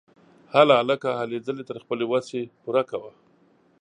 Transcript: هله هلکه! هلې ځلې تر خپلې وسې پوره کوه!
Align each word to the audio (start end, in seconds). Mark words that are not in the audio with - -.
هله 0.53 0.73
هلکه! 0.81 1.09
هلې 1.19 1.39
ځلې 1.47 1.63
تر 1.69 1.77
خپلې 1.83 2.05
وسې 2.11 2.41
پوره 2.61 2.83
کوه! 2.89 3.11